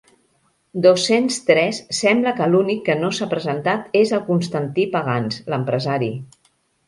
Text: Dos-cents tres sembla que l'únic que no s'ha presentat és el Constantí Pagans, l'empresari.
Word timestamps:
Dos-cents 0.83 1.35
tres 1.49 1.81
sembla 1.97 2.33
que 2.39 2.47
l'únic 2.53 2.81
que 2.87 2.95
no 3.03 3.11
s'ha 3.17 3.27
presentat 3.35 3.93
és 4.01 4.15
el 4.19 4.25
Constantí 4.31 4.87
Pagans, 4.95 5.41
l'empresari. 5.55 6.11